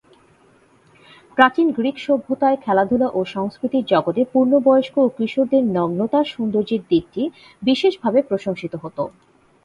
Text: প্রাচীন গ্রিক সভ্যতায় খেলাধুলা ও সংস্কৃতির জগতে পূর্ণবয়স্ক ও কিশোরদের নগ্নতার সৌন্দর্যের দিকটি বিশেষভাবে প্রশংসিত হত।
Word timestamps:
প্রাচীন 1.37 1.67
গ্রিক 1.71 1.97
সভ্যতায় 1.99 2.57
খেলাধুলা 2.63 3.07
ও 3.13 3.19
সংস্কৃতির 3.35 3.83
জগতে 3.85 4.21
পূর্ণবয়স্ক 4.33 4.95
ও 4.97 5.07
কিশোরদের 5.17 5.63
নগ্নতার 5.77 6.25
সৌন্দর্যের 6.25 6.81
দিকটি 6.91 7.23
বিশেষভাবে 7.61 8.19
প্রশংসিত 8.29 8.73
হত। 8.83 8.97